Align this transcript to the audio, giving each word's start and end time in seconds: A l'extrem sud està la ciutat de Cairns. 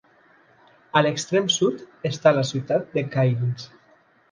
A 1.01 1.03
l'extrem 1.07 1.51
sud 1.57 1.85
està 2.11 2.33
la 2.39 2.47
ciutat 2.55 2.91
de 2.99 3.07
Cairns. 3.19 3.71